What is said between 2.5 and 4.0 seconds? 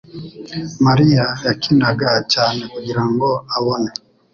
kugirango abone